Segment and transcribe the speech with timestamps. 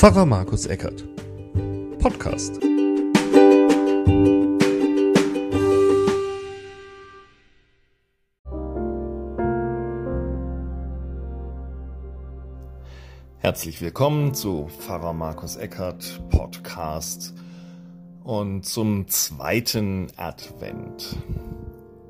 [0.00, 1.04] Pfarrer Markus Eckert.
[1.98, 2.58] Podcast.
[13.40, 17.34] Herzlich willkommen zu Pfarrer Markus Eckert Podcast
[18.24, 21.18] und zum zweiten Advent.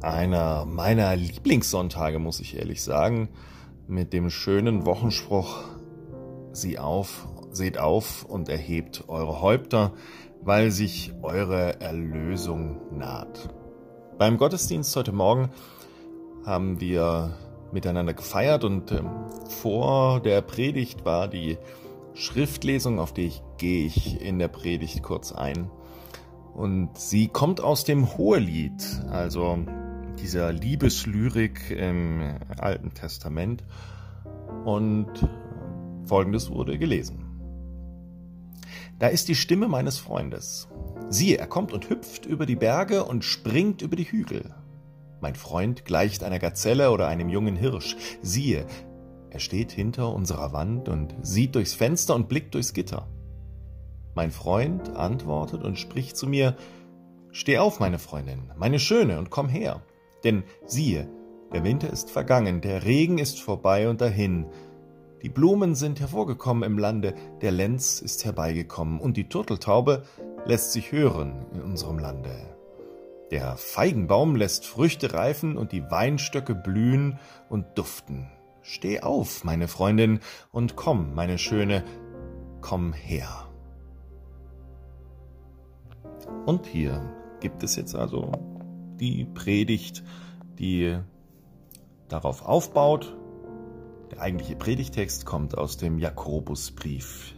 [0.00, 3.28] Einer meiner Lieblingssonntage, muss ich ehrlich sagen,
[3.88, 5.64] mit dem schönen Wochenspruch
[6.54, 9.92] Sieh auf, seht auf und erhebt eure Häupter,
[10.40, 13.48] weil sich eure Erlösung naht.
[14.18, 15.50] Beim Gottesdienst heute Morgen
[16.44, 17.36] haben wir
[17.72, 19.08] miteinander gefeiert und ähm,
[19.48, 21.58] vor der Predigt war die
[22.14, 25.70] Schriftlesung, auf die ich gehe ich in der Predigt kurz ein.
[26.54, 29.58] Und sie kommt aus dem Hohelied, also
[30.20, 33.64] dieser Liebeslyrik im Alten Testament.
[34.64, 35.08] Und
[36.04, 37.21] folgendes wurde gelesen.
[38.98, 40.68] Da ist die Stimme meines Freundes.
[41.08, 44.54] Siehe, er kommt und hüpft über die Berge und springt über die Hügel.
[45.20, 47.96] Mein Freund gleicht einer Gazelle oder einem jungen Hirsch.
[48.22, 48.66] Siehe,
[49.30, 53.08] er steht hinter unserer Wand und sieht durchs Fenster und blickt durchs Gitter.
[54.14, 56.56] Mein Freund antwortet und spricht zu mir,
[57.34, 59.80] Steh auf, meine Freundin, meine Schöne, und komm her.
[60.22, 61.08] Denn siehe,
[61.50, 64.46] der Winter ist vergangen, der Regen ist vorbei und dahin.
[65.22, 70.02] Die Blumen sind hervorgekommen im Lande, der Lenz ist herbeigekommen, und die Turteltaube
[70.46, 72.30] lässt sich hören in unserem Lande.
[73.30, 78.30] Der Feigenbaum lässt Früchte reifen und die Weinstöcke blühen und duften.
[78.62, 80.18] Steh auf, meine Freundin,
[80.50, 81.84] und komm, meine Schöne,
[82.60, 83.48] komm her.
[86.46, 87.00] Und hier
[87.40, 88.32] gibt es jetzt also
[88.98, 90.02] die Predigt,
[90.58, 90.98] die
[92.08, 93.16] darauf aufbaut.
[94.12, 97.34] Der eigentliche Predigtext kommt aus dem Jakobusbrief,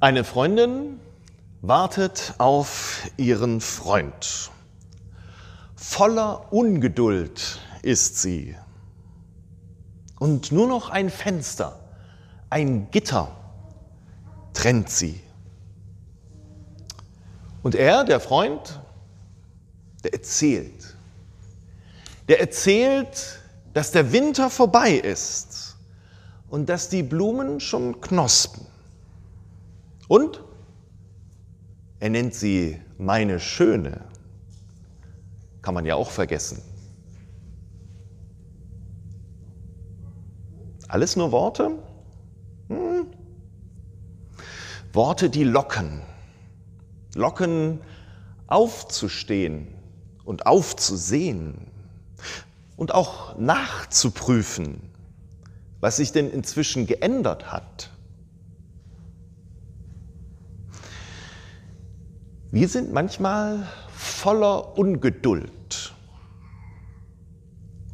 [0.00, 1.00] Eine Freundin
[1.60, 4.52] wartet auf ihren Freund.
[5.74, 8.54] Voller Ungeduld ist sie.
[10.20, 11.80] Und nur noch ein Fenster,
[12.48, 13.36] ein Gitter
[14.54, 15.20] trennt sie.
[17.68, 18.80] Und er, der Freund,
[20.02, 20.96] der erzählt.
[22.26, 23.42] Der erzählt,
[23.74, 25.76] dass der Winter vorbei ist
[26.48, 28.64] und dass die Blumen schon knospen.
[30.08, 30.42] Und
[32.00, 34.00] er nennt sie meine Schöne.
[35.60, 36.62] Kann man ja auch vergessen.
[40.88, 41.72] Alles nur Worte?
[42.68, 43.08] Hm.
[44.94, 46.00] Worte, die locken.
[47.18, 47.80] Locken
[48.46, 49.68] aufzustehen
[50.24, 51.66] und aufzusehen
[52.76, 54.80] und auch nachzuprüfen,
[55.80, 57.90] was sich denn inzwischen geändert hat.
[62.50, 65.92] Wir sind manchmal voller Ungeduld.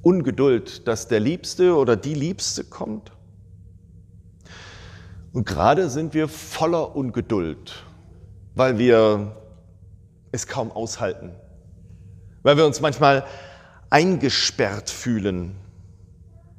[0.03, 3.11] Ungeduld, dass der Liebste oder die Liebste kommt.
[5.33, 7.85] Und gerade sind wir voller Ungeduld,
[8.55, 9.37] weil wir
[10.33, 11.33] es kaum aushalten,
[12.43, 13.25] weil wir uns manchmal
[13.91, 15.57] eingesperrt fühlen.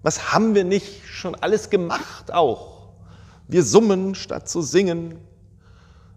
[0.03, 2.89] Was haben wir nicht schon alles gemacht auch?
[3.47, 5.19] Wir summen statt zu singen,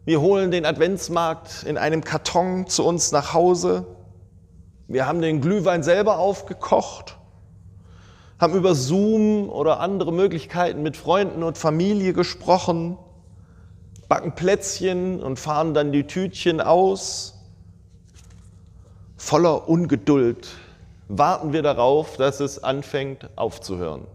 [0.04, 3.84] wir holen den Adventsmarkt in einem Karton zu uns nach Hause.
[4.86, 7.18] Wir haben den Glühwein selber aufgekocht,
[8.38, 12.96] haben über Zoom oder andere Möglichkeiten mit Freunden und Familie gesprochen,
[14.08, 17.34] backen Plätzchen und fahren dann die Tütchen aus.
[19.16, 20.48] Voller Ungeduld
[21.08, 24.06] warten wir darauf, dass es anfängt aufzuhören.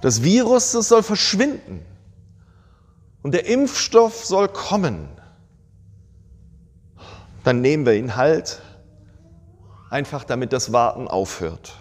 [0.00, 1.84] Das Virus, das soll verschwinden.
[3.22, 5.08] Und der Impfstoff soll kommen.
[7.44, 8.62] Dann nehmen wir ihn halt,
[9.90, 11.74] einfach damit das Warten aufhört.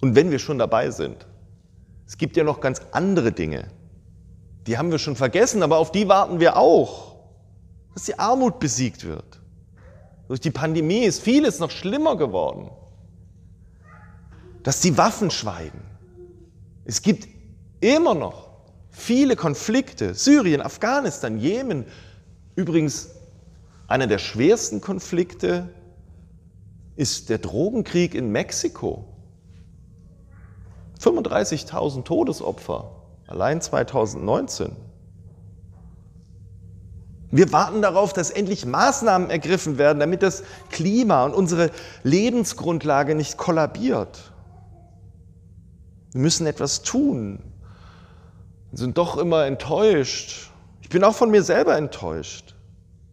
[0.00, 1.26] Und wenn wir schon dabei sind,
[2.08, 3.68] es gibt ja noch ganz andere Dinge,
[4.66, 7.14] die haben wir schon vergessen, aber auf die warten wir auch,
[7.94, 9.40] dass die Armut besiegt wird.
[10.26, 12.70] Durch die Pandemie ist vieles noch schlimmer geworden.
[14.64, 15.80] Dass die Waffen schweigen.
[16.84, 17.28] Es gibt
[17.80, 18.48] immer noch
[18.98, 21.84] Viele Konflikte, Syrien, Afghanistan, Jemen,
[22.56, 23.10] übrigens
[23.86, 25.68] einer der schwersten Konflikte
[26.96, 29.06] ist der Drogenkrieg in Mexiko.
[31.00, 32.90] 35.000 Todesopfer,
[33.26, 34.76] allein 2019.
[37.30, 41.70] Wir warten darauf, dass endlich Maßnahmen ergriffen werden, damit das Klima und unsere
[42.02, 44.32] Lebensgrundlage nicht kollabiert.
[46.12, 47.42] Wir müssen etwas tun
[48.70, 50.50] und sind doch immer enttäuscht.
[50.80, 52.54] Ich bin auch von mir selber enttäuscht,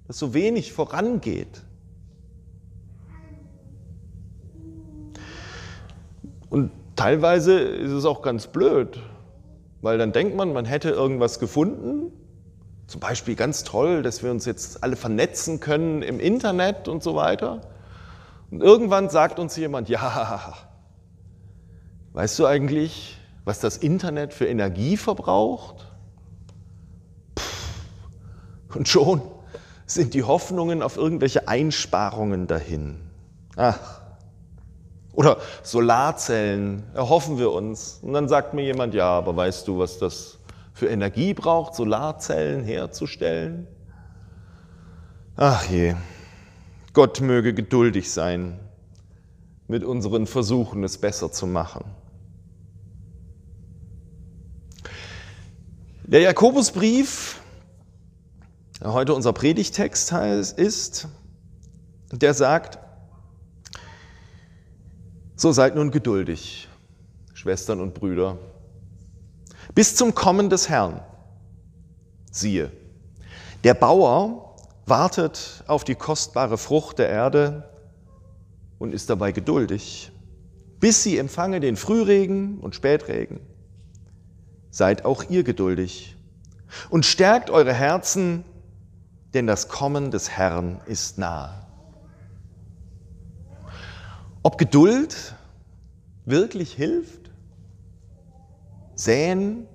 [0.08, 1.62] dass so wenig vorangeht.
[6.50, 9.00] Und teilweise ist es auch ganz blöd,
[9.82, 12.12] weil dann denkt man, man hätte irgendwas gefunden
[12.88, 17.16] zum Beispiel ganz toll, dass wir uns jetzt alle vernetzen können im Internet und so
[17.16, 17.62] weiter.
[18.52, 20.54] Und irgendwann sagt uns jemand, ja,
[22.14, 25.88] weißt du eigentlich, was das Internet für Energie verbraucht?
[28.74, 29.22] Und schon
[29.88, 33.00] sind die Hoffnungen auf irgendwelche Einsparungen dahin.
[33.56, 34.05] Ach.
[35.16, 38.00] Oder Solarzellen erhoffen wir uns.
[38.02, 40.38] Und dann sagt mir jemand, ja, aber weißt du, was das
[40.74, 43.68] für Energie braucht, Solarzellen herzustellen.
[45.38, 45.96] Ach je,
[46.94, 48.60] Gott möge geduldig sein
[49.68, 51.86] mit unseren Versuchen, es besser zu machen.
[56.04, 57.42] Der Jakobusbrief,
[58.80, 61.08] der heute unser Predigtext ist,
[62.12, 62.85] der sagt,
[65.36, 66.68] so seid nun geduldig,
[67.34, 68.38] Schwestern und Brüder,
[69.74, 71.02] bis zum Kommen des Herrn.
[72.32, 72.72] Siehe,
[73.64, 74.56] der Bauer
[74.86, 77.70] wartet auf die kostbare Frucht der Erde
[78.78, 80.12] und ist dabei geduldig,
[80.80, 83.40] bis sie empfange den Frühregen und Spätregen.
[84.70, 86.16] Seid auch ihr geduldig
[86.90, 88.44] und stärkt eure Herzen,
[89.34, 91.65] denn das Kommen des Herrn ist nahe.
[94.46, 95.34] Ob Geduld
[96.26, 97.32] wirklich hilft?
[98.94, 99.66] säen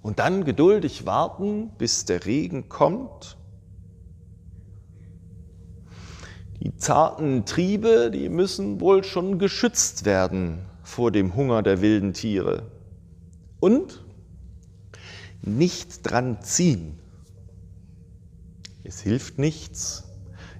[0.00, 3.36] und dann geduldig warten, bis der Regen kommt.
[6.60, 12.70] Die zarten Triebe, die müssen wohl schon geschützt werden vor dem Hunger der wilden Tiere.
[13.58, 14.04] Und
[15.42, 16.96] nicht dran ziehen.
[18.84, 20.09] Es hilft nichts.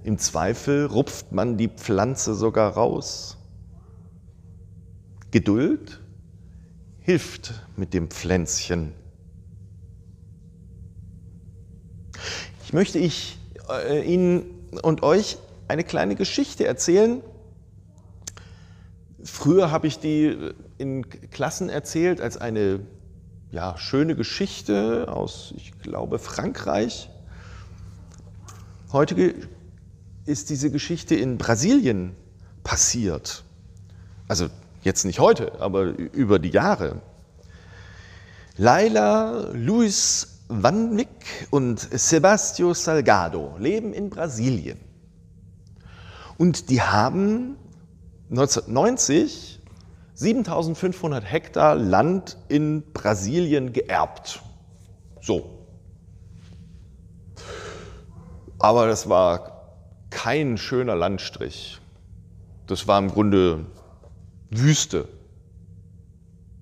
[0.03, 3.37] Im Zweifel rupft man die Pflanze sogar raus.
[5.31, 6.01] Geduld
[7.01, 8.95] hilft mit dem Pflänzchen.
[12.65, 13.39] Ich möchte ich
[13.69, 14.45] äh, Ihnen
[14.83, 15.39] und euch
[15.69, 17.23] eine kleine Geschichte erzählen.
[19.23, 22.81] Früher habe ich die in Klassen erzählt als eine
[23.51, 27.11] ja, schöne Geschichte aus, ich glaube, Frankreich.
[28.93, 29.35] Heute
[30.31, 32.17] ist diese Geschichte in Brasilien
[32.63, 33.45] passiert.
[34.29, 34.49] Also
[34.83, 37.03] Jetzt nicht heute, aber über die Jahre.
[38.57, 44.79] Laila, Luis Van Wyck und Sebastio Salgado leben in Brasilien.
[46.39, 47.57] Und die haben
[48.31, 49.61] 1990
[50.15, 54.43] 7500 Hektar Land in Brasilien geerbt.
[55.21, 55.67] So.
[58.59, 59.60] Aber das war
[60.11, 61.81] kein schöner Landstrich.
[62.67, 63.67] Das war im Grunde
[64.51, 65.09] Wüste.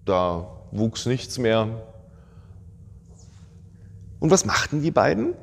[0.04, 1.68] Da wuchs nichts mehr.
[4.20, 5.34] Und was machten die beiden?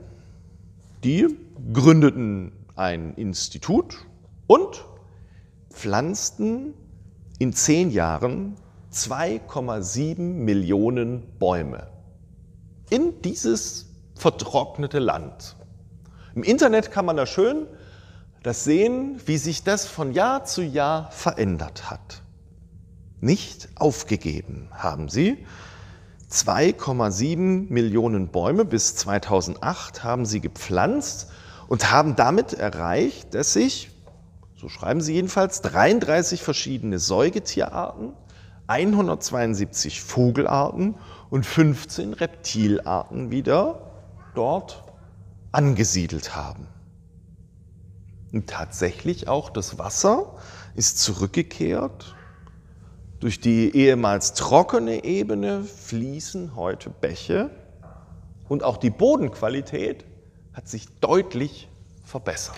[1.04, 1.38] Die
[1.74, 3.96] gründeten ein Institut
[4.48, 4.86] und
[5.70, 6.74] pflanzten
[7.40, 8.56] in zehn Jahren
[8.92, 11.88] 2,7 Millionen Bäume
[12.90, 15.56] in dieses vertrocknete Land.
[16.34, 17.68] Im Internet kann man da schön
[18.46, 22.22] das sehen, wie sich das von Jahr zu Jahr verändert hat
[23.26, 25.46] nicht aufgegeben haben sie.
[26.32, 31.30] 2,7 Millionen Bäume bis 2008 haben sie gepflanzt
[31.68, 33.92] und haben damit erreicht, dass sich,
[34.56, 38.14] so schreiben sie jedenfalls, 33 verschiedene Säugetierarten,
[38.68, 40.96] 172 Vogelarten
[41.30, 43.92] und 15 Reptilarten wieder
[44.34, 44.84] dort
[45.52, 46.68] angesiedelt haben.
[48.36, 50.36] Und tatsächlich auch das Wasser
[50.76, 52.16] ist zurückgekehrt
[53.22, 57.50] durch die ehemals trockene Ebene fließen heute Bäche
[58.50, 60.06] und auch die Bodenqualität
[60.54, 61.70] hat sich deutlich
[62.04, 62.56] verbessert.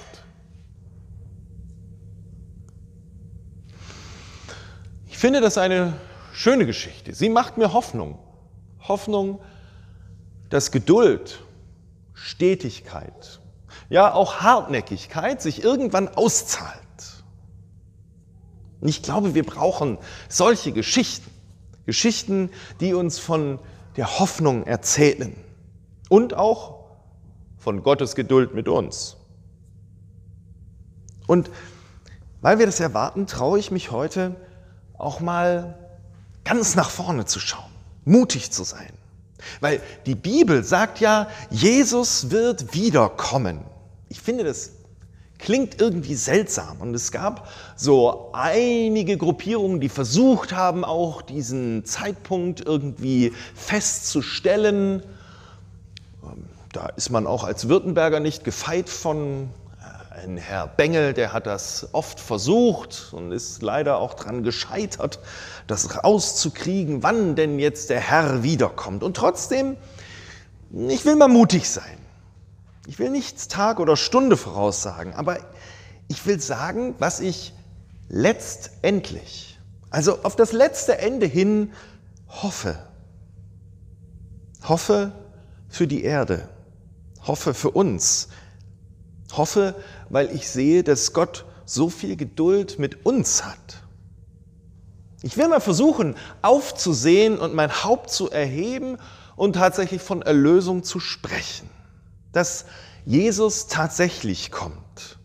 [5.07, 5.93] Ich finde das eine
[6.33, 7.13] schöne Geschichte.
[7.13, 8.17] Sie macht mir Hoffnung.
[8.87, 9.39] Hoffnung,
[10.49, 11.39] dass Geduld,
[12.13, 13.39] Stetigkeit,
[13.89, 16.81] ja auch Hartnäckigkeit sich irgendwann auszahlt.
[18.81, 19.97] Und ich glaube, wir brauchen
[20.29, 21.29] solche Geschichten.
[21.85, 22.51] Geschichten,
[22.81, 23.59] die uns von
[23.95, 25.33] der Hoffnung erzählen
[26.09, 26.83] und auch
[27.57, 29.15] von Gottes Geduld mit uns.
[31.27, 31.49] Und
[32.41, 34.35] weil wir das erwarten, traue ich mich heute
[34.97, 35.77] auch mal
[36.43, 37.71] ganz nach vorne zu schauen,
[38.05, 38.91] mutig zu sein.
[39.59, 43.63] Weil die Bibel sagt ja, Jesus wird wiederkommen.
[44.09, 44.71] Ich finde, das
[45.37, 46.81] klingt irgendwie seltsam.
[46.81, 55.03] Und es gab so einige Gruppierungen, die versucht haben, auch diesen Zeitpunkt irgendwie festzustellen.
[56.23, 59.49] Ähm, da ist man auch als Württemberger nicht gefeit von.
[59.79, 65.19] Äh, ein Herr Bengel, der hat das oft versucht und ist leider auch daran gescheitert,
[65.67, 69.03] das rauszukriegen, wann denn jetzt der Herr wiederkommt.
[69.03, 69.77] Und trotzdem,
[70.71, 72.06] ich will mal mutig sein.
[72.87, 75.39] Ich will nichts Tag oder Stunde voraussagen, aber
[76.07, 77.53] ich will sagen, was ich
[78.07, 81.73] letztendlich, also auf das letzte Ende hin
[82.29, 82.79] hoffe.
[84.63, 85.11] Hoffe
[85.67, 86.47] für die Erde,
[87.25, 88.29] hoffe für uns,
[89.33, 89.75] hoffe,
[90.09, 93.83] weil ich sehe, dass Gott so viel Geduld mit uns hat.
[95.23, 98.97] Ich will mal versuchen, aufzusehen und mein Haupt zu erheben
[99.35, 101.69] und tatsächlich von Erlösung zu sprechen
[102.31, 102.65] dass
[103.05, 105.17] Jesus tatsächlich kommt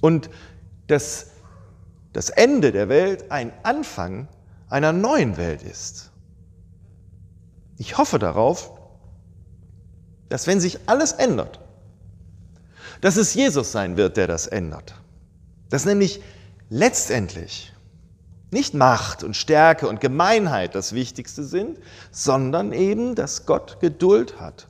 [0.00, 0.30] und
[0.86, 1.28] dass
[2.12, 4.28] das Ende der Welt ein Anfang
[4.68, 6.10] einer neuen Welt ist.
[7.76, 8.72] Ich hoffe darauf,
[10.28, 11.60] dass wenn sich alles ändert,
[13.00, 14.94] dass es Jesus sein wird, der das ändert.
[15.70, 16.20] Dass nämlich
[16.70, 17.72] letztendlich
[18.50, 21.78] nicht Macht und Stärke und Gemeinheit das Wichtigste sind,
[22.10, 24.66] sondern eben, dass Gott Geduld hat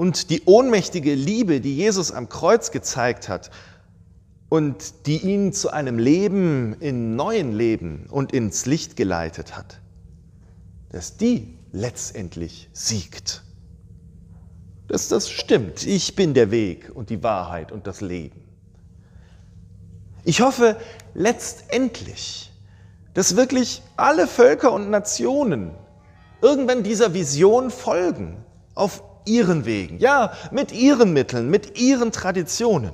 [0.00, 3.50] und die ohnmächtige Liebe, die Jesus am Kreuz gezeigt hat
[4.48, 9.78] und die ihn zu einem Leben in neuen Leben und ins Licht geleitet hat,
[10.88, 13.42] dass die letztendlich siegt.
[14.88, 15.86] Dass das stimmt.
[15.86, 18.40] Ich bin der Weg und die Wahrheit und das Leben.
[20.24, 20.78] Ich hoffe
[21.12, 22.50] letztendlich,
[23.12, 25.72] dass wirklich alle Völker und Nationen
[26.40, 28.42] irgendwann dieser Vision folgen,
[28.74, 32.92] auf ihren Wegen, ja, mit ihren Mitteln, mit ihren Traditionen.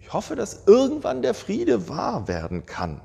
[0.00, 3.00] Ich hoffe, dass irgendwann der Friede wahr werden kann.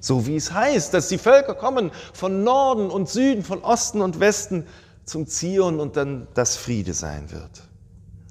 [0.00, 4.20] So wie es heißt, dass die Völker kommen von Norden und Süden, von Osten und
[4.20, 4.66] Westen
[5.04, 7.62] zum Zion und dann das Friede sein wird.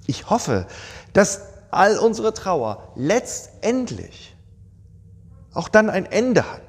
[0.07, 0.67] Ich hoffe,
[1.13, 1.41] dass
[1.71, 4.35] all unsere Trauer letztendlich
[5.53, 6.64] auch dann ein Ende hat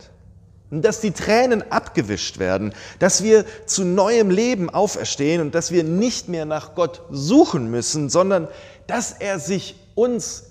[0.71, 6.29] dass die Tränen abgewischt werden, dass wir zu neuem Leben auferstehen und dass wir nicht
[6.29, 8.49] mehr nach Gott suchen müssen, sondern
[8.87, 10.45] dass er sich uns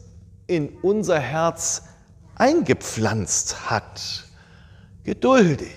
[0.48, 1.84] in unser Herz
[2.36, 4.26] eingepflanzt hat.
[5.04, 5.76] Geduldig,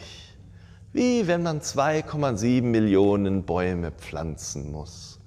[0.93, 5.19] wie wenn man 2,7 Millionen Bäume pflanzen muss.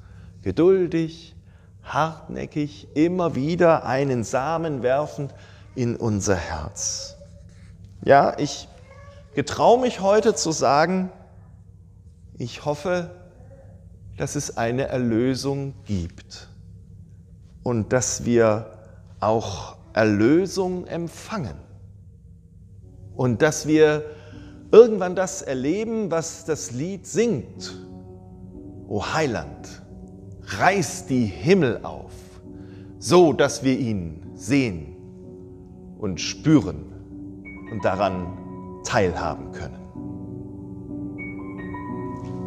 [0.41, 1.35] Geduldig,
[1.83, 5.33] hartnäckig, immer wieder einen Samen werfend
[5.75, 7.15] in unser Herz.
[8.03, 8.67] Ja, ich
[9.33, 11.11] getraue mich heute zu sagen,
[12.37, 13.11] ich hoffe,
[14.17, 16.47] dass es eine Erlösung gibt
[17.63, 18.65] und dass wir
[19.19, 21.55] auch Erlösung empfangen
[23.15, 24.05] und dass wir
[24.71, 27.77] irgendwann das erleben, was das Lied singt.
[28.87, 29.81] O Heiland,
[30.43, 32.11] reiß die Himmel auf,
[32.99, 34.95] so dass wir ihn sehen
[35.97, 36.85] und spüren
[37.71, 38.40] und daran
[38.83, 39.79] teilhaben können.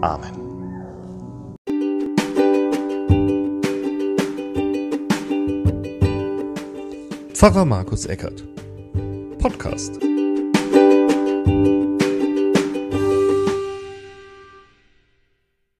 [0.03, 0.45] Amen.
[7.35, 8.45] Pfarrer Markus Eckert
[9.39, 9.99] Podcast